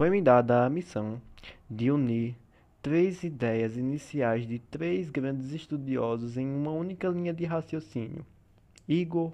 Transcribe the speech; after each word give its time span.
foi-me 0.00 0.22
dada 0.22 0.64
a 0.64 0.70
missão 0.70 1.20
de 1.70 1.90
unir 1.90 2.34
três 2.80 3.22
ideias 3.22 3.76
iniciais 3.76 4.48
de 4.48 4.58
três 4.58 5.10
grandes 5.10 5.52
estudiosos 5.52 6.38
em 6.38 6.46
uma 6.46 6.70
única 6.70 7.06
linha 7.08 7.34
de 7.34 7.44
raciocínio. 7.44 8.24
Igor 8.88 9.30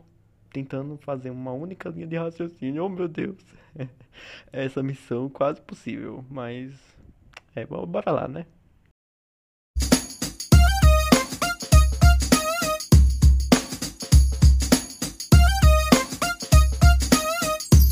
tentando 0.52 0.96
fazer 0.96 1.30
uma 1.30 1.52
única 1.52 1.88
linha 1.88 2.08
de 2.08 2.16
raciocínio. 2.16 2.84
Oh 2.84 2.88
meu 2.88 3.06
Deus! 3.06 3.38
Essa 4.52 4.82
missão 4.82 5.28
quase 5.28 5.60
possível, 5.60 6.24
mas 6.28 6.74
é, 7.54 7.64
bora 7.64 8.10
lá, 8.10 8.26
né? 8.26 8.44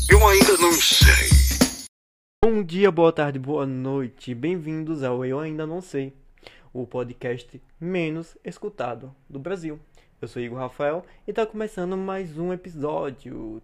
Eu 0.09 0.27
ainda 0.27 0.57
não 0.57 0.73
sei. 0.73 1.24
Bom 2.55 2.63
dia, 2.63 2.89
boa 2.89 3.11
tarde, 3.11 3.37
boa 3.37 3.65
noite. 3.65 4.33
Bem-vindos 4.33 5.03
ao 5.03 5.25
Eu 5.25 5.41
Ainda 5.41 5.67
Não 5.67 5.81
Sei, 5.81 6.13
o 6.71 6.87
podcast 6.87 7.61
menos 7.77 8.37
escutado 8.45 9.13
do 9.29 9.37
Brasil. 9.37 9.77
Eu 10.21 10.27
sou 10.29 10.41
Igor 10.41 10.59
Rafael 10.59 11.03
e 11.27 11.31
está 11.31 11.45
começando 11.45 11.97
mais 11.97 12.37
um 12.37 12.53
episódio. 12.53 13.61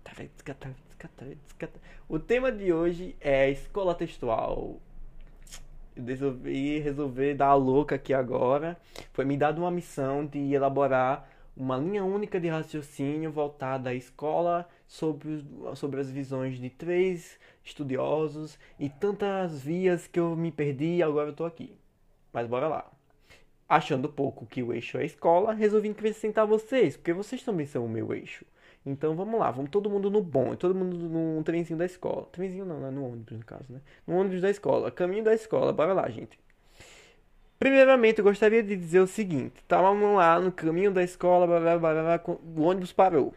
O 2.10 2.20
tema 2.20 2.52
de 2.52 2.74
hoje 2.74 3.16
é 3.22 3.50
escola 3.50 3.96
textual. 3.96 4.82
Eu 5.96 6.04
resolvi 6.04 6.80
resolver 6.80 7.36
dar 7.36 7.48
a 7.48 7.56
louca 7.56 7.96
aqui 7.96 8.14
agora. 8.14 8.78
Foi 9.14 9.24
me 9.24 9.38
dada 9.38 9.58
uma 9.58 9.72
missão 9.72 10.26
de 10.26 10.54
elaborar 10.54 11.30
uma 11.56 11.78
linha 11.78 12.04
única 12.04 12.40
de 12.40 12.48
raciocínio 12.48 13.32
voltada 13.32 13.90
à 13.90 13.94
escola 13.94 14.68
sobre, 14.88 15.46
sobre 15.76 16.00
as 16.00 16.10
visões 16.10 16.58
de 16.58 16.70
três 16.70 17.40
estudiosos 17.64 18.58
e 18.80 18.90
tantas 18.90 19.62
vias 19.62 20.08
que 20.08 20.20
eu 20.20 20.36
me 20.36 20.52
perdi 20.52 20.96
e 20.96 21.04
agora 21.04 21.30
eu 21.30 21.36
tô 21.36 21.46
aqui. 21.46 21.76
Mas 22.34 22.48
bora 22.48 22.68
lá. 22.68 22.92
Achando 23.68 24.10
pouco 24.10 24.46
que 24.46 24.64
o 24.64 24.74
eixo 24.74 24.98
é 24.98 25.02
a 25.02 25.06
escola, 25.06 25.54
resolvi 25.54 25.90
acrescentar 25.90 26.46
vocês, 26.46 26.98
porque 26.98 27.14
vocês 27.14 27.44
também 27.44 27.66
são 27.66 27.86
o 27.86 27.90
meu 27.90 28.14
eixo. 28.14 28.46
Então 28.86 29.16
vamos 29.16 29.40
lá, 29.40 29.52
vamos 29.52 29.70
todo 29.70 29.90
mundo 29.90 30.10
no 30.10 30.22
bom, 30.22 30.56
todo 30.56 30.74
mundo 30.74 30.98
no 30.98 31.44
trenzinho 31.44 31.78
da 31.78 31.86
escola. 31.86 32.28
Trenzinho 32.32 32.66
não, 32.66 32.86
é 32.86 32.92
no 32.92 33.06
ônibus 33.06 33.38
no 33.38 33.46
caso, 33.46 33.72
né? 33.72 33.80
No 34.08 34.16
ônibus 34.16 34.42
da 34.42 34.50
escola, 34.50 34.90
caminho 34.90 35.24
da 35.24 35.34
escola, 35.34 35.72
bora 35.72 35.94
lá, 35.94 36.10
gente. 36.10 36.40
Primeiramente, 37.62 38.20
eu 38.20 38.26
gostaria 38.26 38.64
de 38.64 38.76
dizer 38.76 39.00
o 39.00 39.08
seguinte: 39.08 39.54
estávamos 39.58 40.18
lá 40.18 40.40
no 40.40 40.52
caminho 40.52 40.92
da 40.92 41.04
escola, 41.04 41.46
blá, 41.46 41.78
blá, 41.78 41.78
blá, 41.78 42.22
o 42.28 42.62
ônibus 42.64 42.92
parou. 42.92 43.34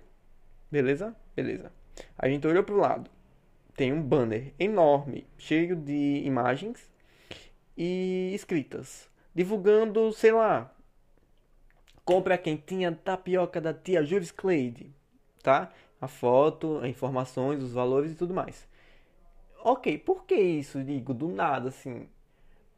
Beleza? 0.70 1.14
Beleza. 1.36 1.70
A 2.18 2.28
gente 2.28 2.46
olhou 2.46 2.64
para 2.64 2.74
o 2.74 2.78
lado 2.78 3.14
tem 3.76 3.92
um 3.92 4.02
banner 4.02 4.52
enorme, 4.58 5.26
cheio 5.36 5.76
de 5.76 6.22
imagens 6.24 6.88
e 7.76 8.32
escritas, 8.34 9.10
divulgando, 9.34 10.12
sei 10.12 10.32
lá, 10.32 10.72
compra 12.04 12.34
a 12.36 12.38
quentinha 12.38 12.92
tapioca 12.92 13.60
da 13.60 13.74
tia 13.74 14.04
Jules 14.04 14.30
Cleide, 14.30 14.94
tá? 15.42 15.72
A 16.00 16.06
foto, 16.06 16.78
as 16.78 16.88
informações, 16.88 17.62
os 17.62 17.72
valores 17.72 18.12
e 18.12 18.14
tudo 18.14 18.34
mais. 18.34 18.68
Ok, 19.62 19.98
por 19.98 20.24
que 20.24 20.36
isso, 20.36 20.84
digo, 20.84 21.12
do 21.14 21.28
nada, 21.28 21.70
assim? 21.70 22.08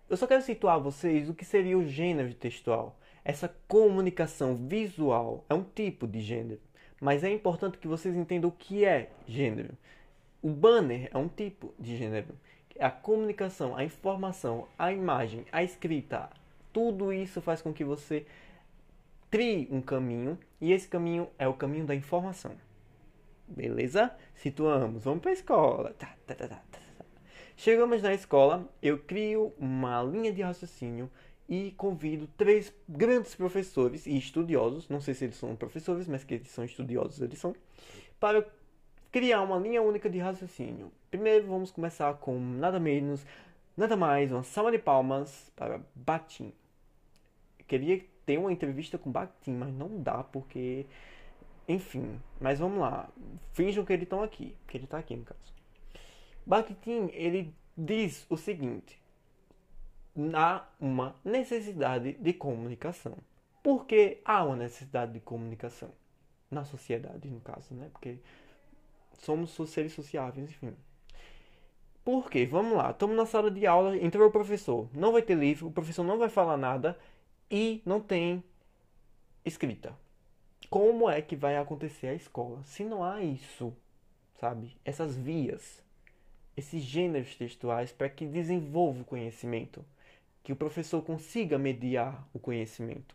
Eu 0.09 0.17
só 0.17 0.27
quero 0.27 0.43
situar 0.43 0.77
a 0.77 0.79
vocês 0.79 1.29
o 1.29 1.35
que 1.35 1.45
seria 1.45 1.77
o 1.77 1.87
gênero 1.87 2.33
textual. 2.33 2.97
Essa 3.25 3.53
comunicação 3.67 4.55
visual 4.55 5.45
é 5.49 5.55
um 5.55 5.65
tipo 5.65 6.07
de 6.07 6.21
gênero, 6.21 6.61
mas 7.01 7.25
é 7.25 7.31
importante 7.33 7.79
que 7.79 7.89
vocês 7.89 8.15
entendam 8.15 8.49
o 8.49 8.53
que 8.53 8.85
é 8.85 9.11
gênero. 9.27 9.77
O 10.41 10.49
banner 10.49 11.11
é 11.13 11.19
um 11.19 11.27
tipo 11.27 11.75
de 11.77 11.97
gênero. 11.97 12.39
A 12.79 12.89
comunicação, 12.89 13.75
a 13.75 13.83
informação, 13.83 14.69
a 14.79 14.93
imagem, 14.93 15.45
a 15.51 15.65
escrita, 15.65 16.31
tudo 16.73 17.13
isso 17.13 17.41
faz 17.41 17.61
com 17.61 17.73
que 17.73 17.83
você 17.83 18.27
trie 19.29 19.67
um 19.73 19.81
caminho 19.81 20.39
e 20.61 20.73
esse 20.73 20.87
caminho 20.87 21.29
é 21.37 21.49
o 21.49 21.55
caminho 21.55 21.85
da 21.85 21.97
informação. 21.97 22.53
Beleza? 23.49 24.15
Situamos, 24.37 25.03
vamos 25.03 25.21
para 25.21 25.31
a 25.31 25.35
escola. 25.35 25.95
Tá, 25.95 26.15
tá, 26.27 26.35
tá, 26.35 26.63
Chegamos 27.59 28.03
na 28.03 28.13
escola, 28.13 28.69
eu 28.83 28.99
crio 28.99 29.55
uma 29.59 30.03
linha 30.03 30.31
de 30.31 30.43
raciocínio 30.43 31.11
e 31.49 31.71
convido 31.73 32.29
três 32.37 32.71
grandes 32.87 33.35
professores 33.35 34.07
e 34.07 34.15
estudiosos, 34.17 34.91
não 34.91 35.01
sei 35.01 35.15
se 35.15 35.25
eles 35.25 35.37
são 35.37 35.57
professores, 35.57 36.07
mas 36.07 36.23
que 36.23 36.35
eles 36.35 36.49
são 36.49 36.65
estudiosos, 36.67 37.23
eles 37.23 37.39
são, 37.39 37.57
para 38.21 38.47
criar 39.11 39.41
uma 39.41 39.59
linha 39.59 39.81
única 39.81 40.11
de 40.11 40.19
raciocínio. 40.19 40.93
Primeiro 41.11 41.47
vamos 41.47 41.71
começar 41.71 42.13
com 42.15 42.39
nada 42.39 42.79
menos, 42.79 43.25
nada 43.75 43.97
mais, 43.97 44.31
uma 44.31 44.43
salva 44.43 44.71
de 44.71 44.79
palmas 44.79 45.51
para 45.57 45.81
Batim. 45.95 46.53
Queria 47.67 48.05
ter 48.27 48.37
uma 48.39 48.53
entrevista 48.53 48.99
com 48.99 49.11
Batim, 49.11 49.53
mas 49.53 49.73
não 49.73 50.03
dá 50.03 50.23
porque, 50.23 50.85
enfim. 51.67 52.21
Mas 52.39 52.59
vamos 52.59 52.81
lá, 52.81 53.09
finjam 53.55 53.83
que 53.83 53.95
eles 53.95 54.03
estão 54.03 54.23
aqui, 54.23 54.55
que 54.69 54.77
ele 54.77 54.85
está 54.85 54.99
aqui 54.99 55.17
no 55.17 55.25
caso. 55.25 55.56
Bakhtin, 56.47 57.11
ele 57.13 57.53
diz 57.77 58.25
o 58.31 58.37
seguinte: 58.37 59.01
há 60.33 60.65
uma 60.81 61.15
necessidade 61.25 62.13
de 62.13 62.33
comunicação. 62.33 63.17
Por 63.63 63.85
que 63.85 64.21
há 64.25 64.45
uma 64.45 64.57
necessidade 64.57 65.13
de 65.13 65.21
comunicação? 65.21 65.91
Na 66.49 66.65
sociedade, 66.65 67.29
no 67.29 67.41
caso, 67.41 67.75
né? 67.75 67.89
Porque 67.93 68.19
somos 69.19 69.51
seres 69.69 69.93
sociáveis, 69.93 70.49
enfim. 70.49 70.77
Por 72.05 72.31
quê? 72.31 72.47
Vamos 72.47 72.77
lá, 72.77 72.93
estamos 72.93 73.17
na 73.17 73.27
sala 73.27 73.51
de 73.51 73.67
aula, 73.67 73.97
entrou 73.97 74.29
o 74.29 74.31
professor, 74.31 74.89
não 74.95 75.11
vai 75.11 75.23
ter 75.23 75.35
livro, 75.35 75.67
o 75.67 75.73
professor 75.73 76.05
não 76.05 76.17
vai 76.17 76.29
falar 76.29 76.57
nada 76.57 76.97
e 77.51 77.83
não 77.85 78.01
tem 78.01 78.45
escrita. 79.45 79.93
Como 80.71 81.11
é 81.11 81.21
que 81.21 81.35
vai 81.35 81.57
acontecer 81.57 82.07
a 82.07 82.15
escola 82.15 82.63
se 82.63 82.85
não 82.85 83.03
há 83.03 83.21
isso, 83.23 83.77
sabe? 84.39 84.77
Essas 84.85 85.17
vias, 85.17 85.83
esses 86.57 86.83
gêneros 86.83 87.37
textuais 87.37 87.93
para 87.93 88.09
que 88.09 88.27
desenvolva 88.27 89.03
o 89.03 89.05
conhecimento, 89.05 89.85
que 90.43 90.53
o 90.53 90.57
professor 90.57 91.03
consiga 91.03 91.59
mediar 91.59 92.27
o 92.33 92.39
conhecimento. 92.39 93.15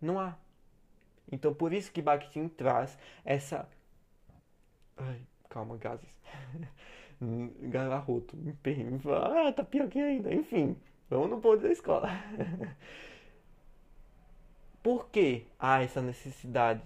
Não 0.00 0.18
há. 0.18 0.36
Então, 1.30 1.52
por 1.54 1.72
isso 1.72 1.92
que 1.92 2.02
Bakhtin 2.02 2.48
traz 2.48 2.98
essa 3.24 3.68
Ai, 4.96 5.20
calma, 5.48 5.76
gases. 5.76 6.08
Gararroto, 7.70 8.36
me 8.36 8.52
perrime. 8.54 9.00
Ah, 9.06 9.52
tá 9.52 9.64
pior 9.64 9.88
que 9.88 9.98
ainda. 9.98 10.32
Enfim, 10.34 10.76
vamos 11.08 11.30
no 11.30 11.40
ponto 11.40 11.62
da 11.62 11.70
escola. 11.70 12.08
Por 14.82 15.08
que 15.10 15.46
há 15.58 15.82
essa 15.82 16.00
necessidade? 16.00 16.82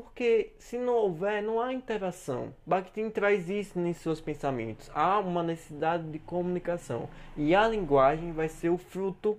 Porque 0.00 0.52
se 0.60 0.78
não 0.78 0.94
houver, 0.94 1.42
não 1.42 1.60
há 1.60 1.72
interação. 1.72 2.54
Bakhtin 2.64 3.10
traz 3.10 3.48
isso 3.48 3.76
em 3.80 3.92
seus 3.92 4.20
pensamentos. 4.20 4.88
Há 4.94 5.18
uma 5.18 5.42
necessidade 5.42 6.08
de 6.08 6.20
comunicação. 6.20 7.08
E 7.36 7.52
a 7.52 7.66
linguagem 7.66 8.30
vai 8.30 8.48
ser 8.48 8.68
o 8.68 8.78
fruto 8.78 9.36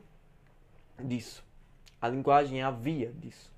disso. 1.02 1.46
A 2.02 2.10
linguagem 2.10 2.60
é 2.60 2.64
a 2.64 2.72
via 2.72 3.10
disso. 3.10 3.50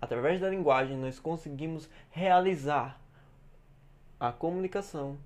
Através 0.00 0.40
da 0.40 0.48
linguagem, 0.48 0.96
nós 0.96 1.18
conseguimos 1.20 1.90
realizar 2.10 2.98
a 4.18 4.32
comunicação 4.32 5.18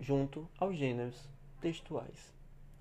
junto 0.00 0.48
aos 0.60 0.76
gêneros 0.76 1.28
textuais. 1.60 2.32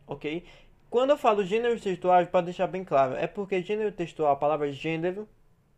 Ok? 0.05 0.45
Quando 0.87 1.09
eu 1.09 1.17
falo 1.17 1.43
gêneros 1.43 1.81
textuais, 1.81 2.29
para 2.29 2.45
deixar 2.45 2.67
bem 2.67 2.83
claro, 2.83 3.15
é 3.15 3.25
porque 3.25 3.63
gênero 3.63 3.91
textual, 3.91 4.33
a 4.33 4.35
palavra 4.35 4.71
gênero 4.71 5.27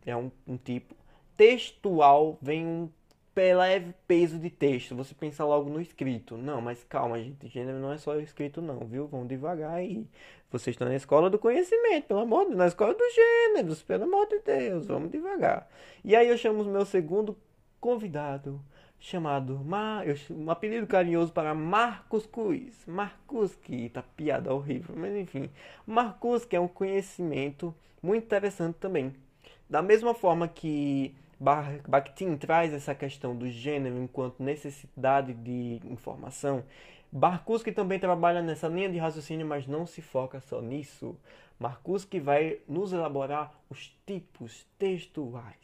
é 0.04 0.14
um, 0.14 0.30
um 0.46 0.58
tipo, 0.58 0.94
textual 1.36 2.38
vem 2.40 2.64
um 2.66 2.88
leve 3.36 3.92
peso 4.06 4.38
de 4.38 4.50
texto. 4.50 4.94
Você 4.94 5.14
pensa 5.14 5.44
logo 5.44 5.68
no 5.68 5.80
escrito. 5.80 6.36
Não, 6.36 6.60
mas 6.60 6.84
calma, 6.84 7.18
gente. 7.18 7.48
Gênero 7.48 7.78
não 7.78 7.92
é 7.92 7.98
só 7.98 8.16
escrito, 8.20 8.62
não, 8.62 8.80
viu? 8.80 9.06
Vamos 9.08 9.28
devagar 9.28 9.74
aí. 9.74 10.06
Vocês 10.50 10.74
estão 10.74 10.88
na 10.88 10.94
escola 10.94 11.28
do 11.28 11.38
conhecimento, 11.38 12.06
pelo 12.06 12.20
amor 12.20 12.42
de 12.42 12.48
Deus. 12.50 12.58
Na 12.58 12.66
escola 12.68 12.94
dos 12.94 13.14
gêneros, 13.14 13.82
pelo 13.82 14.04
amor 14.04 14.28
de 14.28 14.38
Deus. 14.40 14.86
Vamos 14.86 15.10
devagar. 15.10 15.68
E 16.04 16.14
aí 16.14 16.28
eu 16.28 16.38
chamo 16.38 16.62
o 16.62 16.66
meu 16.66 16.84
segundo 16.84 17.36
convidado 17.80 18.60
chamado 19.00 19.58
Mar... 19.58 20.04
um 20.30 20.50
apelido 20.50 20.86
carinhoso 20.86 21.32
para 21.32 21.54
Marcos 21.54 22.24
Cruz. 22.24 22.84
Marcos, 22.86 23.54
que 23.56 23.88
tá 23.88 24.02
piada 24.02 24.54
horrível, 24.54 24.94
mas 24.96 25.14
enfim. 25.14 25.50
Marcos, 25.86 26.44
que 26.44 26.56
é 26.56 26.60
um 26.60 26.68
conhecimento 26.68 27.74
muito 28.02 28.24
interessante 28.24 28.76
também. 28.76 29.12
Da 29.68 29.82
mesma 29.82 30.14
forma 30.14 30.46
que 30.46 31.14
Bakhtin 31.40 32.36
traz 32.36 32.72
essa 32.72 32.94
questão 32.94 33.36
do 33.36 33.48
gênero 33.48 34.02
enquanto 34.02 34.42
necessidade 34.42 35.34
de 35.34 35.80
informação, 35.84 36.64
Marcus 37.16 37.62
também 37.62 38.00
trabalha 38.00 38.42
nessa 38.42 38.66
linha 38.66 38.88
de 38.88 38.98
raciocínio, 38.98 39.46
mas 39.46 39.68
não 39.68 39.86
se 39.86 40.02
foca 40.02 40.40
só 40.40 40.60
nisso. 40.60 41.16
Marcus 41.60 42.04
vai 42.20 42.58
nos 42.66 42.92
elaborar 42.92 43.54
os 43.70 43.96
tipos 44.04 44.66
textuais. 44.76 45.54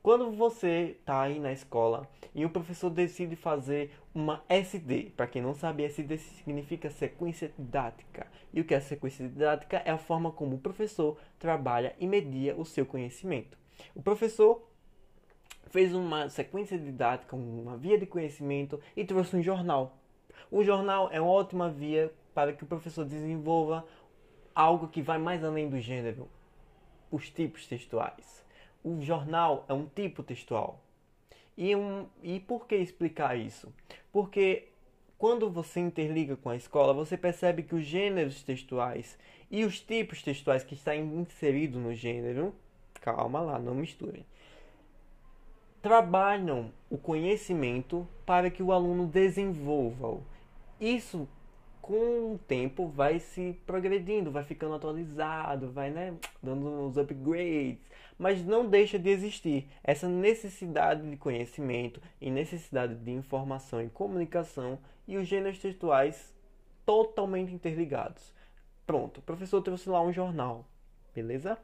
Quando 0.00 0.30
você 0.30 0.96
está 1.00 1.22
aí 1.22 1.40
na 1.40 1.52
escola 1.52 2.08
e 2.32 2.44
o 2.44 2.50
professor 2.50 2.88
decide 2.88 3.34
fazer 3.34 3.90
uma 4.14 4.44
SD, 4.48 5.10
para 5.16 5.26
quem 5.26 5.42
não 5.42 5.54
sabe, 5.54 5.82
SD 5.82 6.18
significa 6.18 6.88
sequência 6.88 7.50
didática. 7.58 8.28
E 8.54 8.60
o 8.60 8.64
que 8.64 8.74
é 8.74 8.80
sequência 8.80 9.28
didática 9.28 9.82
é 9.84 9.90
a 9.90 9.98
forma 9.98 10.30
como 10.30 10.54
o 10.54 10.60
professor 10.60 11.18
trabalha 11.36 11.96
e 11.98 12.06
media 12.06 12.54
o 12.56 12.64
seu 12.64 12.86
conhecimento. 12.86 13.58
O 13.94 14.02
professor 14.02 14.62
fez 15.70 15.94
uma 15.94 16.28
sequência 16.28 16.78
didática, 16.78 17.36
uma 17.36 17.76
via 17.76 17.98
de 17.98 18.06
conhecimento 18.06 18.80
e 18.96 19.04
trouxe 19.04 19.36
um 19.36 19.42
jornal. 19.42 19.96
O 20.50 20.64
jornal 20.64 21.10
é 21.12 21.20
uma 21.20 21.30
ótima 21.30 21.68
via 21.68 22.12
para 22.34 22.52
que 22.52 22.64
o 22.64 22.66
professor 22.66 23.04
desenvolva 23.04 23.86
algo 24.54 24.88
que 24.88 25.02
vai 25.02 25.18
mais 25.18 25.44
além 25.44 25.68
do 25.68 25.78
gênero, 25.78 26.28
os 27.10 27.30
tipos 27.30 27.66
textuais. 27.66 28.44
O 28.82 29.00
jornal 29.00 29.64
é 29.68 29.72
um 29.72 29.86
tipo 29.86 30.22
textual. 30.22 30.82
E, 31.56 31.74
um, 31.74 32.06
e 32.22 32.40
por 32.40 32.66
que 32.66 32.76
explicar 32.76 33.36
isso? 33.36 33.72
Porque 34.12 34.68
quando 35.18 35.50
você 35.50 35.80
interliga 35.80 36.36
com 36.36 36.48
a 36.48 36.56
escola, 36.56 36.94
você 36.94 37.16
percebe 37.16 37.64
que 37.64 37.74
os 37.74 37.84
gêneros 37.84 38.42
textuais 38.42 39.18
e 39.50 39.64
os 39.64 39.80
tipos 39.80 40.22
textuais 40.22 40.62
que 40.62 40.74
estão 40.74 40.94
inseridos 40.94 41.82
no 41.82 41.92
gênero, 41.92 42.54
calma 43.00 43.40
lá, 43.40 43.58
não 43.58 43.74
misturem, 43.74 44.24
trabalham 45.80 46.72
o 46.90 46.98
conhecimento 46.98 48.06
para 48.26 48.50
que 48.50 48.62
o 48.62 48.72
aluno 48.72 49.06
desenvolva-o. 49.06 50.22
Isso 50.80 51.28
com 51.80 52.34
o 52.34 52.38
tempo 52.46 52.86
vai 52.86 53.18
se 53.18 53.58
progredindo, 53.66 54.30
vai 54.30 54.44
ficando 54.44 54.74
atualizado, 54.74 55.70
vai 55.70 55.90
né, 55.90 56.14
dando 56.42 56.68
uns 56.68 56.98
upgrades, 56.98 57.78
mas 58.18 58.44
não 58.44 58.68
deixa 58.68 58.98
de 58.98 59.08
existir 59.08 59.68
essa 59.82 60.06
necessidade 60.06 61.08
de 61.08 61.16
conhecimento 61.16 61.98
e 62.20 62.30
necessidade 62.30 62.94
de 62.94 63.10
informação 63.10 63.80
e 63.80 63.88
comunicação 63.88 64.78
e 65.06 65.16
os 65.16 65.26
gêneros 65.26 65.58
textuais 65.60 66.34
totalmente 66.84 67.54
interligados. 67.54 68.34
Pronto, 68.86 69.18
o 69.18 69.22
professor 69.22 69.62
trouxe 69.62 69.88
lá 69.88 70.02
um 70.02 70.12
jornal, 70.12 70.66
beleza? 71.14 71.58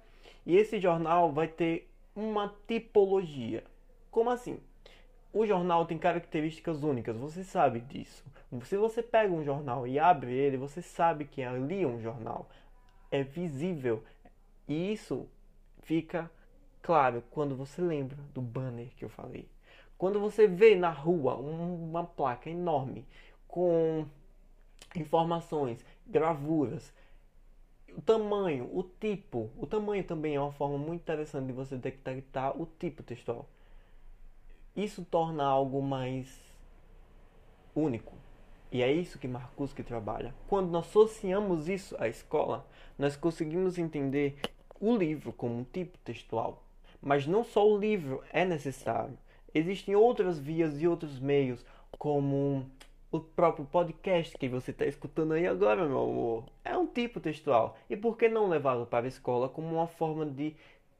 E 0.46 0.56
esse 0.56 0.78
jornal 0.78 1.32
vai 1.32 1.48
ter 1.48 1.90
uma 2.14 2.54
tipologia. 2.66 3.64
Como 4.10 4.30
assim? 4.30 4.60
O 5.32 5.44
jornal 5.44 5.84
tem 5.84 5.98
características 5.98 6.84
únicas, 6.84 7.16
você 7.16 7.42
sabe 7.42 7.80
disso. 7.80 8.24
Se 8.62 8.76
você 8.76 9.02
pega 9.02 9.32
um 9.32 9.42
jornal 9.42 9.86
e 9.86 9.98
abre 9.98 10.32
ele, 10.32 10.56
você 10.56 10.80
sabe 10.80 11.24
que 11.24 11.42
ali 11.42 11.82
é 11.82 11.86
um 11.86 12.00
jornal. 12.00 12.48
É 13.10 13.24
visível. 13.24 14.04
E 14.68 14.92
isso 14.92 15.28
fica 15.82 16.30
claro 16.80 17.22
quando 17.30 17.56
você 17.56 17.82
lembra 17.82 18.16
do 18.32 18.40
banner 18.40 18.88
que 18.96 19.04
eu 19.04 19.08
falei. 19.08 19.48
Quando 19.98 20.20
você 20.20 20.46
vê 20.46 20.76
na 20.76 20.90
rua 20.90 21.34
uma 21.34 22.04
placa 22.04 22.48
enorme 22.48 23.04
com 23.48 24.06
informações, 24.94 25.84
gravuras, 26.06 26.92
o 27.96 28.02
tamanho, 28.02 28.68
o 28.72 28.82
tipo. 28.82 29.50
O 29.56 29.66
tamanho 29.66 30.04
também 30.04 30.34
é 30.34 30.40
uma 30.40 30.52
forma 30.52 30.76
muito 30.76 31.02
interessante 31.02 31.46
de 31.46 31.52
você 31.52 31.76
detectar 31.76 32.60
o 32.60 32.66
tipo 32.78 33.02
textual. 33.02 33.48
Isso 34.74 35.04
torna 35.04 35.44
algo 35.44 35.80
mais 35.80 36.40
único. 37.74 38.12
E 38.72 38.82
é 38.82 38.92
isso 38.92 39.18
que 39.18 39.28
Marcuski 39.28 39.84
trabalha. 39.84 40.34
Quando 40.48 40.70
nós 40.70 40.86
associamos 40.88 41.68
isso 41.68 41.94
à 42.00 42.08
escola, 42.08 42.66
nós 42.98 43.16
conseguimos 43.16 43.78
entender 43.78 44.36
o 44.80 44.96
livro 44.96 45.32
como 45.32 45.56
um 45.58 45.64
tipo 45.64 45.96
textual. 45.98 46.64
Mas 47.00 47.26
não 47.26 47.44
só 47.44 47.68
o 47.68 47.78
livro 47.78 48.22
é 48.32 48.44
necessário. 48.44 49.16
Existem 49.54 49.94
outras 49.94 50.38
vias 50.40 50.82
e 50.82 50.88
outros 50.88 51.20
meios, 51.20 51.64
como 51.96 52.66
o 53.16 53.20
próprio 53.20 53.64
podcast 53.64 54.36
que 54.36 54.48
você 54.48 54.72
está 54.72 54.84
escutando 54.84 55.34
aí 55.34 55.46
agora, 55.46 55.86
meu 55.86 56.00
amor. 56.00 56.44
É 56.64 56.76
um 56.76 56.84
tipo 56.84 57.20
textual. 57.20 57.78
E 57.88 57.96
por 57.96 58.18
que 58.18 58.28
não 58.28 58.48
levá-lo 58.48 58.86
para 58.86 59.04
a 59.04 59.08
escola 59.08 59.48
como 59.48 59.68
uma 59.68 59.86
forma 59.86 60.26
de 60.26 60.56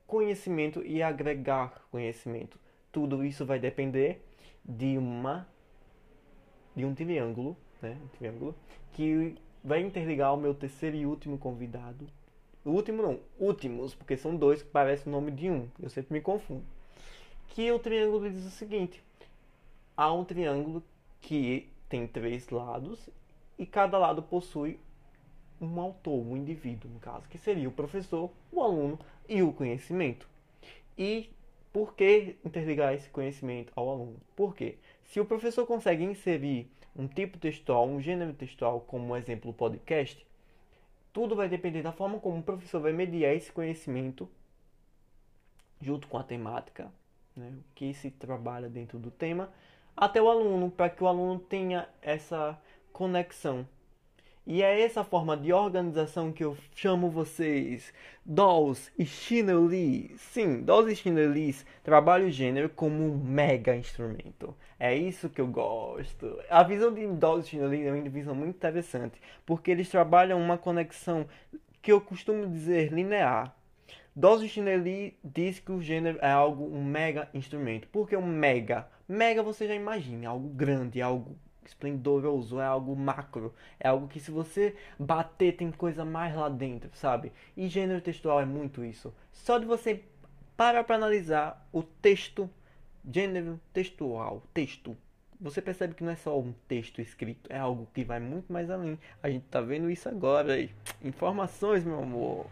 conhecimento 0.07 0.81
e 0.85 1.03
agregar 1.03 1.83
conhecimento? 1.91 2.57
Tudo 2.93 3.25
isso 3.25 3.45
vai 3.45 3.59
depender 3.59 4.25
de 4.65 4.97
uma 4.97 5.49
de 6.77 6.85
um 6.85 6.95
triângulo 6.95 7.57
né? 7.83 7.99
Um 8.01 8.09
triângulo. 8.17 8.55
Que 8.93 9.35
vai 9.65 9.81
interligar 9.81 10.33
o 10.33 10.37
meu 10.37 10.55
terceiro 10.55 10.97
e 10.97 11.05
último 11.05 11.37
convidado. 11.37 12.07
O 12.65 12.71
último 12.71 13.03
não, 13.03 13.19
últimos, 13.41 13.93
porque 13.93 14.17
são 14.17 14.37
dois 14.37 14.63
que 14.63 14.69
parecem 14.69 15.13
o 15.13 15.17
nome 15.17 15.33
de 15.33 15.51
um. 15.51 15.69
Eu 15.83 15.91
sempre 15.91 16.13
me 16.15 16.21
confundo. 16.21 16.65
Que 17.49 17.73
o 17.73 17.79
triângulo 17.81 18.31
diz 18.31 18.45
o 18.47 18.51
seguinte: 18.51 19.03
há 19.97 20.13
um 20.13 20.25
triângulo 20.25 20.81
que 21.21 21.74
tem 21.95 22.09
três 22.09 22.49
lados 22.49 23.09
e 23.57 23.65
cada 23.65 23.97
lado 23.97 24.21
possui 24.21 24.81
um 25.61 25.81
autor, 25.81 26.27
um 26.27 26.37
indivíduo, 26.37 26.91
no 26.91 26.99
caso, 26.99 27.29
que 27.29 27.39
seria 27.39 27.69
o 27.69 27.73
professor, 27.73 28.33
o 28.51 28.61
aluno 28.61 28.99
e 29.29 29.45
o 29.45 29.53
conhecimento. 29.53 30.29
E 30.99 31.31
por 31.73 31.95
que 31.95 32.35
interligar 32.45 32.95
esse 32.95 33.09
conhecimento 33.11 33.73
ao 33.77 33.89
aluno? 33.89 34.17
Por 34.35 34.57
quê? 34.57 34.77
Se 35.05 35.21
o 35.21 35.25
professor 35.25 35.65
consegue 35.69 36.03
inserir 36.03 36.69
um 36.97 37.07
tipo 37.07 37.39
textual, 37.39 37.87
um 37.87 38.01
gênero 38.01 38.33
textual, 38.33 38.81
como 38.81 39.13
um 39.13 39.17
exemplo 39.17 39.53
o 39.53 39.55
podcast, 39.55 40.27
tudo 41.13 41.37
vai 41.37 41.49
depender 41.49 41.83
da 41.83 41.93
forma 41.93 42.19
como 42.19 42.41
o 42.41 42.43
professor 42.43 42.81
vai 42.81 42.93
mediar 42.93 43.37
esse 43.37 43.53
conhecimento 43.53 44.29
junto 45.81 46.09
com 46.09 46.19
a 46.19 46.25
temática, 46.25 46.91
né, 47.37 47.53
o 47.57 47.63
que 47.73 47.95
se 47.95 48.11
trabalha 48.11 48.69
dentro 48.69 48.99
do 48.99 49.13
tema, 49.13 49.49
até 49.97 50.21
o 50.21 50.29
aluno, 50.29 50.71
para 50.71 50.91
que 50.91 51.03
o 51.03 51.07
aluno 51.07 51.39
tenha 51.39 51.89
essa 52.03 52.59
conexão 52.93 53.67
e 54.47 54.63
é 54.63 54.83
essa 54.83 55.03
forma 55.03 55.39
de 55.39 55.55
organização 55.55 56.31
que 56.31 56.45
eu 56.45 56.55
chamo 56.75 57.09
vocês, 57.09 57.95
Dolls 58.27 58.93
e 58.99 59.43
Lee. 59.43 60.15
Sim, 60.19 60.61
Dolls 60.61 61.03
e 61.09 61.11
Lee 61.11 61.57
trabalham 61.83 62.29
o 62.29 62.31
gênero 62.31 62.69
como 62.69 63.03
um 63.03 63.17
mega 63.17 63.75
instrumento. 63.75 64.55
É 64.79 64.95
isso 64.95 65.31
que 65.31 65.41
eu 65.41 65.47
gosto. 65.47 66.39
A 66.51 66.63
visão 66.63 66.93
de 66.93 67.07
Dolls 67.07 67.57
e 67.57 67.59
Lee 67.59 67.87
é 67.87 67.93
uma 67.93 68.09
visão 68.11 68.35
muito 68.35 68.57
interessante, 68.57 69.19
porque 69.47 69.71
eles 69.71 69.89
trabalham 69.89 70.39
uma 70.39 70.59
conexão 70.59 71.27
que 71.81 71.91
eu 71.91 71.99
costumo 71.99 72.47
dizer 72.47 72.93
linear. 72.93 73.57
Dolls 74.17 74.45
e 74.45 74.77
Lee 74.77 75.19
diz 75.25 75.59
que 75.59 75.73
o 75.73 75.83
gênero 75.83 76.19
é 76.23 76.31
algo, 76.31 76.65
um 76.65 76.85
mega 76.85 77.29
instrumento. 77.35 77.89
Por 77.89 78.09
que 78.09 78.17
um 78.17 78.25
mega? 78.25 78.89
Mega 79.09 79.43
você 79.43 79.67
já 79.67 79.75
imagina, 79.75 80.29
algo 80.29 80.49
grande, 80.51 81.03
algo 81.03 81.37
esplendoroso, 81.67 82.61
é 82.61 82.65
algo 82.65 82.95
macro, 82.95 83.53
é 83.81 83.89
algo 83.89 84.07
que 84.07 84.21
se 84.21 84.31
você 84.31 84.77
bater 84.99 85.57
tem 85.57 85.73
coisa 85.73 86.05
mais 86.05 86.35
lá 86.37 86.49
dentro, 86.49 86.91
sabe? 86.95 87.33
E 87.57 87.67
gênero 87.67 88.01
textual 88.01 88.41
é 88.41 88.45
muito 88.45 88.85
isso. 88.85 89.13
Só 89.33 89.59
de 89.59 89.67
você 89.67 90.05
parar 90.57 90.85
para 90.85 90.95
analisar 90.95 91.67
o 91.73 91.83
texto, 91.83 92.49
gênero 93.11 93.61
textual, 93.73 94.43
texto, 94.55 94.97
você 95.41 95.61
percebe 95.61 95.95
que 95.95 96.05
não 96.05 96.13
é 96.13 96.17
só 96.17 96.39
um 96.39 96.55
texto 96.69 97.01
escrito, 97.01 97.51
é 97.53 97.59
algo 97.59 97.89
que 97.93 98.05
vai 98.05 98.21
muito 98.21 98.53
mais 98.53 98.71
além. 98.71 98.97
A 99.21 99.29
gente 99.29 99.45
tá 99.47 99.61
vendo 99.61 99.91
isso 99.91 100.09
agora 100.09 100.53
aí. 100.53 100.71
Informações, 101.03 101.85
meu 101.85 102.01
amor. 102.01 102.47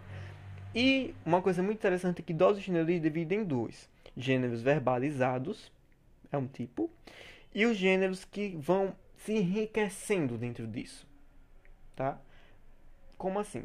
E 0.74 1.14
uma 1.24 1.42
coisa 1.42 1.62
muito 1.62 1.78
interessante 1.78 2.20
é 2.20 2.22
que 2.24 2.32
doses 2.32 2.64
de 2.64 3.00
dividem 3.00 3.40
em 3.40 3.44
dois: 3.44 3.88
gêneros 4.16 4.62
verbalizados, 4.62 5.70
é 6.30 6.36
um 6.36 6.46
tipo, 6.46 6.90
e 7.54 7.66
os 7.66 7.76
gêneros 7.76 8.24
que 8.24 8.56
vão 8.56 8.94
se 9.18 9.32
enriquecendo 9.32 10.38
dentro 10.38 10.66
disso, 10.66 11.06
tá? 11.94 12.18
Como 13.18 13.38
assim? 13.38 13.64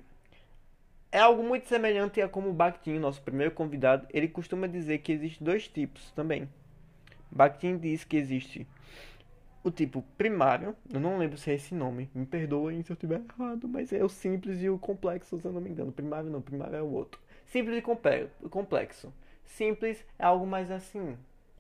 É 1.11 1.19
algo 1.19 1.41
muito 1.41 1.67
semelhante 1.67 2.21
a 2.21 2.27
como 2.27 2.51
Bakhtin, 2.51 2.99
nosso 2.99 3.21
primeiro 3.21 3.51
convidado, 3.51 4.05
ele 4.11 4.27
costuma 4.27 4.67
dizer 4.67 4.99
que 4.99 5.13
existem 5.13 5.45
dois 5.45 5.67
tipos 5.67 6.11
também. 6.11 6.49
Bakhtin 7.31 7.77
diz 7.77 8.03
que 8.03 8.17
existe 8.17 8.67
o 9.67 9.71
tipo 9.71 10.03
primário, 10.17 10.75
eu 10.91 11.00
não 11.00 11.17
lembro 11.17 11.38
se 11.38 11.51
é 11.51 11.55
esse 11.55 11.75
nome, 11.75 12.09
me 12.13 12.25
perdoem 12.25 12.81
se 12.81 12.91
eu 12.91 12.93
estiver 12.93 13.21
errado, 13.21 13.67
mas 13.67 13.91
é 13.91 14.03
o 14.03 14.09
simples 14.09 14.62
e 14.62 14.69
o 14.69 14.77
complexo, 14.77 15.39
se 15.39 15.45
eu 15.45 15.51
não 15.51 15.62
me 15.62 15.69
engano. 15.69 15.91
Primário 15.91 16.29
não, 16.29 16.41
primário 16.41 16.75
é 16.75 16.81
o 16.81 16.91
outro. 16.91 17.19
Simples 17.45 17.77
e 17.77 18.50
complexo. 18.50 19.13
Simples 19.45 20.05
é 20.19 20.25
algo 20.25 20.45
mais 20.45 20.69
assim, 20.69 21.17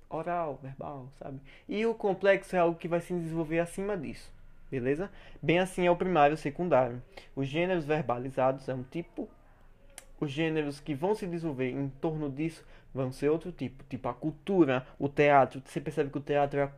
oral, 0.09 0.59
verbal, 0.61 1.09
sabe? 1.19 1.39
E 1.67 1.85
o 1.85 1.93
complexo 1.93 2.55
é 2.55 2.59
algo 2.59 2.77
que 2.77 2.87
vai 2.87 2.99
se 2.99 3.13
desenvolver 3.13 3.59
acima 3.59 3.97
disso, 3.97 4.31
beleza? 4.69 5.09
Bem 5.41 5.59
assim 5.59 5.85
é 5.85 5.91
o 5.91 5.95
primário 5.95 6.33
e 6.33 6.35
o 6.35 6.37
secundário. 6.37 7.01
Os 7.35 7.47
gêneros 7.47 7.85
verbalizados 7.85 8.67
é 8.67 8.73
um 8.73 8.83
tipo, 8.83 9.29
os 10.19 10.31
gêneros 10.31 10.79
que 10.79 10.95
vão 10.95 11.15
se 11.15 11.27
desenvolver 11.27 11.69
em 11.69 11.89
torno 11.89 12.29
disso 12.29 12.65
vão 12.93 13.11
ser 13.11 13.29
outro 13.29 13.51
tipo, 13.51 13.83
tipo 13.83 14.07
a 14.07 14.13
cultura, 14.13 14.85
o 14.97 15.07
teatro. 15.07 15.61
Você 15.65 15.79
percebe 15.79 16.09
que 16.09 16.17
o 16.17 16.21
teatro 16.21 16.59
é 16.59 16.71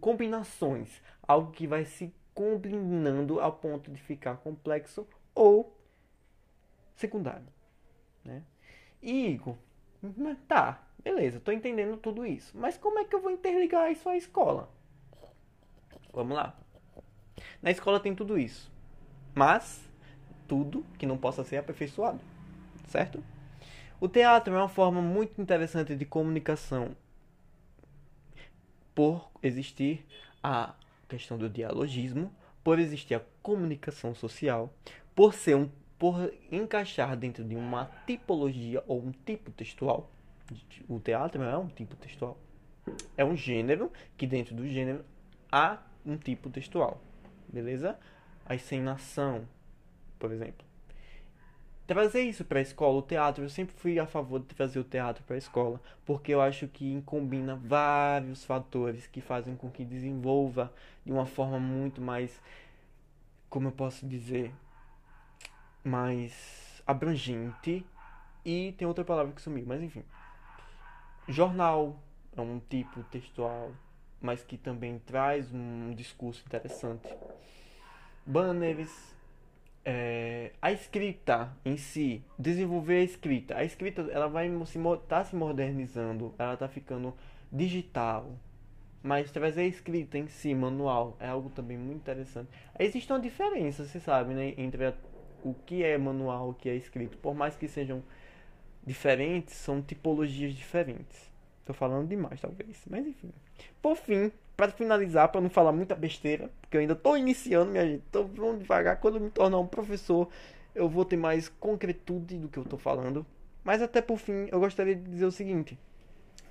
combinações, 0.00 1.02
algo 1.22 1.52
que 1.52 1.66
vai 1.66 1.84
se 1.84 2.12
combinando 2.34 3.40
ao 3.40 3.52
ponto 3.52 3.90
de 3.90 4.00
ficar 4.00 4.36
complexo 4.38 5.06
ou 5.34 5.76
secundário, 6.96 7.46
né? 8.24 8.42
E 9.02 9.28
Igor, 9.32 9.56
tá, 10.48 10.84
Beleza, 11.04 11.38
tô 11.38 11.52
entendendo 11.52 11.98
tudo 11.98 12.24
isso. 12.24 12.56
Mas 12.56 12.78
como 12.78 12.98
é 12.98 13.04
que 13.04 13.14
eu 13.14 13.20
vou 13.20 13.30
interligar 13.30 13.92
isso 13.92 14.08
à 14.08 14.16
escola? 14.16 14.70
Vamos 16.14 16.34
lá. 16.34 16.58
Na 17.60 17.70
escola 17.70 18.00
tem 18.00 18.14
tudo 18.14 18.38
isso. 18.38 18.72
Mas 19.34 19.86
tudo 20.48 20.82
que 20.98 21.04
não 21.04 21.18
possa 21.18 21.44
ser 21.44 21.58
aperfeiçoado. 21.58 22.20
Certo? 22.86 23.22
O 24.00 24.08
teatro 24.08 24.54
é 24.54 24.58
uma 24.58 24.68
forma 24.68 25.00
muito 25.00 25.40
interessante 25.40 25.96
de 25.96 26.04
comunicação 26.04 26.96
por 28.94 29.30
existir 29.42 30.04
a 30.42 30.74
questão 31.08 31.36
do 31.36 31.48
dialogismo, 31.48 32.32
por 32.62 32.78
existir 32.78 33.14
a 33.14 33.22
comunicação 33.42 34.14
social, 34.14 34.72
por 35.14 35.34
ser 35.34 35.56
um 35.56 35.68
por 35.98 36.34
encaixar 36.50 37.16
dentro 37.16 37.44
de 37.44 37.54
uma 37.54 37.90
tipologia 38.06 38.82
ou 38.86 39.00
um 39.00 39.12
tipo 39.12 39.50
textual. 39.52 40.10
O 40.88 41.00
teatro 41.00 41.42
é 41.42 41.56
um 41.56 41.68
tipo 41.68 41.96
textual. 41.96 42.38
É 43.16 43.24
um 43.24 43.36
gênero 43.36 43.90
que 44.16 44.26
dentro 44.26 44.54
do 44.54 44.66
gênero 44.66 45.04
há 45.50 45.78
um 46.04 46.16
tipo 46.16 46.50
textual. 46.50 47.00
Beleza? 47.48 47.98
A 48.44 48.54
encenação, 48.54 49.48
por 50.18 50.30
exemplo. 50.32 50.66
Trazer 51.86 52.22
isso 52.22 52.46
para 52.46 52.60
a 52.60 52.62
escola, 52.62 52.98
o 52.98 53.02
teatro, 53.02 53.44
eu 53.44 53.48
sempre 53.50 53.74
fui 53.76 53.98
a 53.98 54.06
favor 54.06 54.40
de 54.40 54.46
trazer 54.46 54.78
o 54.78 54.84
teatro 54.84 55.22
para 55.24 55.36
a 55.36 55.38
escola, 55.38 55.78
porque 56.06 56.32
eu 56.32 56.40
acho 56.40 56.66
que 56.66 57.02
combina 57.02 57.56
vários 57.56 58.42
fatores 58.42 59.06
que 59.06 59.20
fazem 59.20 59.54
com 59.54 59.70
que 59.70 59.84
desenvolva 59.84 60.72
de 61.04 61.12
uma 61.12 61.26
forma 61.26 61.58
muito 61.60 62.00
mais, 62.00 62.40
como 63.50 63.68
eu 63.68 63.72
posso 63.72 64.06
dizer, 64.06 64.50
mais 65.84 66.82
abrangente. 66.86 67.84
E 68.42 68.72
tem 68.78 68.88
outra 68.88 69.04
palavra 69.04 69.32
que 69.32 69.42
sumiu, 69.42 69.64
mas 69.66 69.82
enfim. 69.82 70.04
Jornal 71.28 71.98
é 72.34 72.40
um 72.40 72.60
tipo 72.60 73.02
textual, 73.04 73.72
mas 74.22 74.42
que 74.42 74.56
também 74.56 74.98
traz 75.00 75.52
um 75.52 75.94
discurso 75.94 76.42
interessante. 76.46 77.08
Banners 78.26 79.13
é, 79.84 80.52
a 80.62 80.72
escrita 80.72 81.54
em 81.64 81.76
si, 81.76 82.24
desenvolver 82.38 83.00
a 83.00 83.04
escrita. 83.04 83.56
A 83.56 83.64
escrita 83.64 84.02
ela 84.10 84.28
vai 84.28 84.50
se 84.66 84.78
tá 85.06 85.24
se 85.24 85.36
modernizando, 85.36 86.34
ela 86.38 86.56
tá 86.56 86.68
ficando 86.68 87.14
digital. 87.52 88.32
Mas 89.02 89.30
trazer 89.30 89.62
a 89.62 89.66
escrita 89.66 90.16
em 90.16 90.26
si, 90.28 90.54
manual, 90.54 91.16
é 91.20 91.28
algo 91.28 91.50
também 91.50 91.76
muito 91.76 91.98
interessante. 91.98 92.48
Existe 92.78 93.12
uma 93.12 93.20
diferença, 93.20 93.84
você 93.84 94.00
sabe, 94.00 94.32
né, 94.32 94.54
entre 94.56 94.86
a, 94.86 94.94
o 95.42 95.52
que 95.52 95.84
é 95.84 95.98
manual 95.98 96.48
e 96.48 96.50
o 96.52 96.54
que 96.54 96.70
é 96.70 96.74
escrito. 96.74 97.18
Por 97.18 97.34
mais 97.34 97.54
que 97.54 97.68
sejam 97.68 98.02
diferentes, 98.86 99.54
são 99.54 99.82
tipologias 99.82 100.54
diferentes. 100.54 101.30
Tô 101.66 101.74
falando 101.74 102.08
demais, 102.08 102.40
talvez. 102.40 102.82
Mas 102.88 103.06
enfim. 103.06 103.30
Por 103.82 103.96
fim, 103.96 104.32
para 104.56 104.70
finalizar, 104.70 105.28
para 105.28 105.40
não 105.40 105.50
falar 105.50 105.72
muita 105.72 105.94
besteira, 105.94 106.50
porque 106.60 106.76
eu 106.76 106.80
ainda 106.80 106.92
estou 106.92 107.16
iniciando, 107.16 107.72
minha 107.72 107.86
gente, 107.86 108.04
tô 108.10 108.24
vamos 108.24 108.60
devagar. 108.60 109.00
Quando 109.00 109.16
eu 109.16 109.20
me 109.20 109.30
tornar 109.30 109.58
um 109.58 109.66
professor, 109.66 110.28
eu 110.74 110.88
vou 110.88 111.04
ter 111.04 111.16
mais 111.16 111.48
concretude 111.48 112.38
do 112.38 112.48
que 112.48 112.58
eu 112.58 112.62
estou 112.62 112.78
falando. 112.78 113.26
Mas 113.64 113.82
até 113.82 114.00
por 114.00 114.18
fim, 114.18 114.48
eu 114.52 114.60
gostaria 114.60 114.94
de 114.94 115.02
dizer 115.02 115.24
o 115.24 115.32
seguinte: 115.32 115.78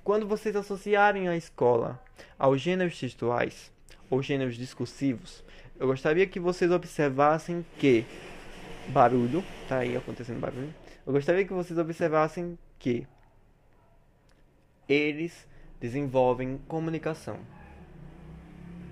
quando 0.02 0.26
vocês 0.26 0.54
associarem 0.54 1.28
a 1.28 1.36
escola 1.36 2.02
aos 2.38 2.60
gêneros 2.60 2.98
textuais 2.98 3.72
ou 4.10 4.22
gêneros 4.22 4.56
discursivos, 4.56 5.42
eu 5.78 5.86
gostaria 5.86 6.26
que 6.26 6.38
vocês 6.38 6.70
observassem 6.70 7.64
que 7.78 8.04
barulho, 8.88 9.42
tá 9.68 9.78
aí 9.78 9.96
acontecendo 9.96 10.40
barulho. 10.40 10.74
Eu 11.06 11.12
gostaria 11.12 11.44
que 11.44 11.52
vocês 11.52 11.78
observassem 11.78 12.58
que 12.78 13.06
eles 14.86 15.48
desenvolvem 15.80 16.60
comunicação 16.68 17.38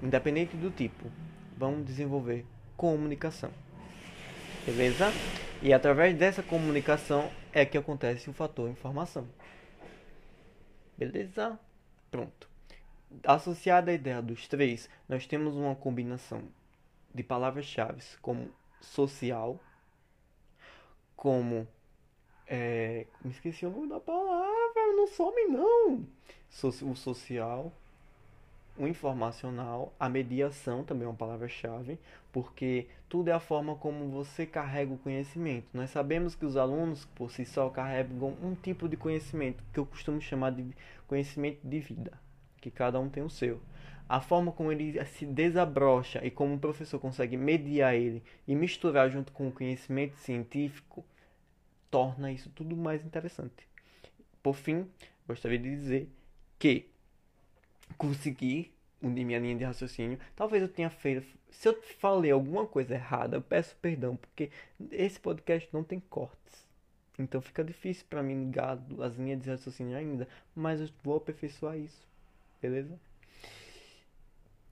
independente 0.02 0.56
do 0.56 0.70
tipo, 0.70 1.10
vão 1.56 1.82
desenvolver 1.82 2.44
comunicação. 2.76 3.52
Beleza? 4.66 5.06
E 5.62 5.72
através 5.72 6.16
dessa 6.16 6.42
comunicação 6.42 7.30
é 7.52 7.64
que 7.64 7.78
acontece 7.78 8.28
o 8.28 8.32
fator 8.32 8.68
informação. 8.68 9.28
Beleza? 10.98 11.58
Pronto. 12.10 12.48
Associada 13.24 13.90
à 13.90 13.94
ideia 13.94 14.20
dos 14.20 14.48
três, 14.48 14.88
nós 15.08 15.26
temos 15.26 15.54
uma 15.54 15.74
combinação 15.76 16.42
de 17.14 17.22
palavras-chave 17.22 18.02
como 18.20 18.50
social, 18.80 19.60
como. 21.14 21.68
É, 22.46 23.06
me 23.24 23.30
esqueci 23.30 23.64
o 23.64 23.70
nome 23.70 23.88
da 23.88 24.00
palavra, 24.00 24.92
não 24.96 25.06
some 25.06 25.46
não! 25.46 26.06
o 26.82 26.94
social, 26.96 27.72
o 28.76 28.86
informacional, 28.86 29.94
a 30.00 30.08
mediação 30.08 30.82
também 30.82 31.04
é 31.04 31.08
uma 31.08 31.16
palavra-chave, 31.16 31.98
porque 32.32 32.86
tudo 33.08 33.28
é 33.28 33.32
a 33.32 33.40
forma 33.40 33.76
como 33.76 34.08
você 34.08 34.46
carrega 34.46 34.92
o 34.92 34.98
conhecimento. 34.98 35.66
Nós 35.74 35.90
sabemos 35.90 36.34
que 36.34 36.46
os 36.46 36.56
alunos, 36.56 37.04
por 37.04 37.30
si 37.30 37.44
só, 37.44 37.68
carregam 37.68 38.36
um 38.42 38.54
tipo 38.54 38.88
de 38.88 38.96
conhecimento, 38.96 39.62
que 39.72 39.78
eu 39.78 39.86
costumo 39.86 40.20
chamar 40.20 40.52
de 40.52 40.74
conhecimento 41.06 41.58
de 41.62 41.80
vida, 41.80 42.18
que 42.60 42.70
cada 42.70 42.98
um 42.98 43.08
tem 43.08 43.22
o 43.22 43.30
seu. 43.30 43.60
A 44.08 44.20
forma 44.20 44.52
como 44.52 44.72
ele 44.72 45.02
se 45.06 45.26
desabrocha 45.26 46.24
e 46.24 46.30
como 46.30 46.54
o 46.54 46.58
professor 46.58 46.98
consegue 46.98 47.36
mediar 47.36 47.94
ele 47.94 48.22
e 48.46 48.54
misturar 48.54 49.10
junto 49.10 49.32
com 49.32 49.48
o 49.48 49.52
conhecimento 49.52 50.16
científico 50.16 51.04
torna 51.90 52.32
isso 52.32 52.50
tudo 52.50 52.74
mais 52.74 53.04
interessante. 53.04 53.68
Por 54.42 54.54
fim, 54.54 54.86
gostaria 55.26 55.58
de 55.58 55.70
dizer 55.70 56.10
que 56.58 56.91
conseguir 57.92 58.72
unir 59.02 59.24
minha 59.24 59.38
linha 59.38 59.56
de 59.56 59.64
raciocínio. 59.64 60.18
Talvez 60.36 60.62
eu 60.62 60.68
tenha 60.68 60.90
feito. 60.90 61.26
Se 61.50 61.68
eu 61.68 61.82
falei 61.98 62.30
alguma 62.30 62.66
coisa 62.66 62.94
errada, 62.94 63.36
eu 63.36 63.42
peço 63.42 63.76
perdão, 63.76 64.16
porque 64.16 64.50
esse 64.90 65.18
podcast 65.18 65.68
não 65.72 65.82
tem 65.82 66.00
cortes. 66.00 66.66
Então 67.18 67.40
fica 67.40 67.62
difícil 67.62 68.06
para 68.08 68.22
mim 68.22 68.46
ligar 68.46 68.78
as 69.00 69.16
linhas 69.16 69.40
de 69.42 69.50
raciocínio 69.50 69.96
ainda. 69.96 70.26
Mas 70.54 70.80
eu 70.80 70.88
vou 71.02 71.16
aperfeiçoar 71.16 71.76
isso. 71.76 72.06
Beleza? 72.60 72.98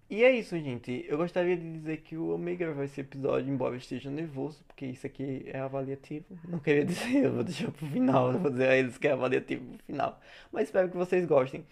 E 0.09 0.25
é 0.25 0.33
isso, 0.33 0.59
gente. 0.59 1.05
Eu 1.09 1.19
gostaria 1.19 1.57
de 1.57 1.73
dizer 1.73 1.99
que 1.99 2.17
o 2.17 2.35
Omega 2.35 2.65
gravar 2.65 2.85
esse 2.85 3.01
episódio, 3.01 3.53
embora 3.53 3.75
eu 3.75 3.79
esteja 3.79 4.11
nervoso, 4.11 4.65
porque 4.67 4.85
isso 4.87 5.07
aqui 5.07 5.45
é 5.47 5.61
avaliativo. 5.61 6.27
Não 6.49 6.59
queria 6.59 6.85
dizer, 6.87 7.27
eu 7.27 7.33
vou 7.33 7.45
deixar 7.45 7.71
pro 7.71 7.87
final. 7.87 8.33
Eu 8.33 8.41
vou 8.41 8.51
dizer 8.51 8.69
a 8.69 8.77
eles 8.77 8.99
que 8.99 9.07
é 9.07 9.13
avaliativo 9.13 9.65
pro 9.65 9.85
final. 9.85 10.21
Mas 10.51 10.65
espero 10.65 10.89
que 10.89 10.97
vocês 10.97 11.25
gostem. 11.27 11.65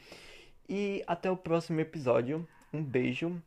E 0.68 1.02
até 1.06 1.30
o 1.30 1.36
próximo 1.36 1.80
episódio. 1.80 2.46
Um 2.72 2.82
beijo. 2.82 3.42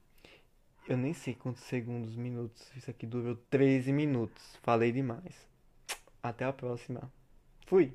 Eu 0.87 0.97
nem 0.97 1.13
sei 1.13 1.35
quantos 1.35 1.63
segundos, 1.63 2.15
minutos. 2.15 2.71
Isso 2.75 2.89
aqui 2.89 3.05
durou 3.05 3.35
13 3.49 3.93
minutos. 3.93 4.57
Falei 4.63 4.91
demais. 4.91 5.47
Até 6.23 6.45
a 6.45 6.51
próxima. 6.51 7.11
Fui. 7.67 7.93